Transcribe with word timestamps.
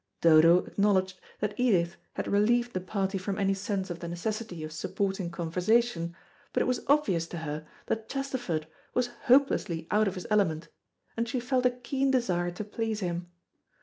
Dodo 0.19 0.65
acknowledged 0.65 1.19
that 1.41 1.53
Edith 1.59 1.95
had 2.13 2.27
relieved 2.27 2.73
the 2.73 2.81
party 2.81 3.19
from 3.19 3.37
any 3.37 3.53
sense 3.53 3.91
of 3.91 3.99
the 3.99 4.07
necessity 4.07 4.63
of 4.63 4.71
supporting 4.73 5.29
conversation, 5.29 6.15
but 6.53 6.61
it 6.63 6.65
was 6.65 6.81
obvious 6.87 7.27
to 7.27 7.37
her 7.37 7.67
that 7.85 8.09
Chesterford 8.09 8.65
was 8.95 9.11
hopelessly 9.25 9.87
out 9.91 10.07
of 10.07 10.15
his 10.15 10.25
element, 10.31 10.69
and 11.15 11.29
she 11.29 11.39
felt 11.39 11.67
a 11.67 11.69
keen 11.69 12.09
desire 12.09 12.49
to 12.49 12.63
please 12.63 13.01
him. 13.01 13.29